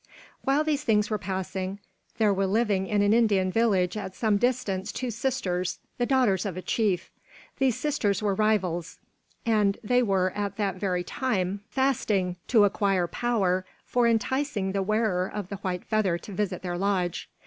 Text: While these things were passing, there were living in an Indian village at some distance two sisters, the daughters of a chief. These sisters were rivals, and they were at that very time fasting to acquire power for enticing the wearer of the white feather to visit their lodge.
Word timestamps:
While 0.43 0.63
these 0.63 0.83
things 0.83 1.11
were 1.11 1.19
passing, 1.19 1.77
there 2.17 2.33
were 2.33 2.47
living 2.47 2.87
in 2.87 3.03
an 3.03 3.13
Indian 3.13 3.51
village 3.51 3.95
at 3.95 4.15
some 4.15 4.37
distance 4.37 4.91
two 4.91 5.11
sisters, 5.11 5.77
the 5.99 6.07
daughters 6.07 6.43
of 6.43 6.57
a 6.57 6.61
chief. 6.63 7.11
These 7.59 7.77
sisters 7.79 8.19
were 8.19 8.33
rivals, 8.33 8.97
and 9.45 9.77
they 9.83 10.01
were 10.01 10.31
at 10.31 10.55
that 10.57 10.77
very 10.77 11.03
time 11.03 11.61
fasting 11.69 12.37
to 12.47 12.63
acquire 12.63 13.05
power 13.05 13.63
for 13.85 14.07
enticing 14.07 14.71
the 14.71 14.81
wearer 14.81 15.27
of 15.31 15.49
the 15.49 15.57
white 15.57 15.85
feather 15.85 16.17
to 16.17 16.33
visit 16.33 16.63
their 16.63 16.79
lodge. 16.79 17.29